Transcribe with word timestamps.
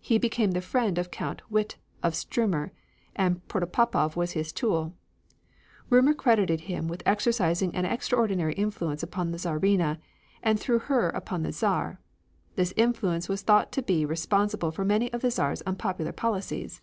He 0.00 0.18
became 0.18 0.50
the 0.50 0.60
friend 0.60 0.98
of 0.98 1.12
Count 1.12 1.48
Witte, 1.48 1.76
of 2.02 2.16
Stuermer, 2.16 2.72
and 3.14 3.46
Protopopov 3.46 4.16
was 4.16 4.32
his 4.32 4.50
tool. 4.52 4.94
Rumor 5.88 6.12
credited 6.12 6.62
him 6.62 6.88
with 6.88 7.04
exercising 7.06 7.72
an 7.76 7.84
extraordinary 7.84 8.54
influence 8.54 9.04
upon 9.04 9.30
the 9.30 9.38
Czarina, 9.38 10.00
and 10.42 10.58
through 10.58 10.80
her 10.90 11.10
upon 11.10 11.44
the 11.44 11.52
Czar. 11.52 12.00
This 12.56 12.74
influence 12.76 13.28
was 13.28 13.42
thought 13.42 13.70
to 13.70 13.82
be 13.82 14.04
responsible 14.04 14.72
for 14.72 14.84
many 14.84 15.12
of 15.12 15.20
the 15.22 15.30
Czar's 15.30 15.62
unpopular 15.62 16.10
policies. 16.10 16.80